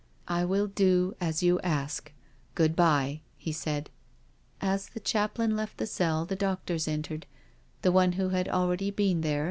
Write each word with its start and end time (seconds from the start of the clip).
"I 0.27 0.45
will 0.45 0.65
do 0.65 1.13
as 1.21 1.43
you 1.43 1.59
ask. 1.59 2.11
Good 2.55 2.75
bye," 2.75 3.21
he 3.37 3.51
said. 3.51 3.91
As 4.59 4.89
the 4.89 4.99
chaplain 4.99 5.55
left 5.55 5.77
the 5.77 5.85
cell 5.85 6.25
the 6.25 6.35
doctors 6.35 6.87
entered, 6.87 7.27
the 7.83 7.91
one 7.91 8.13
who 8.13 8.29
had 8.29 8.49
already 8.49 8.89
been 8.89 9.21
there. 9.21 9.39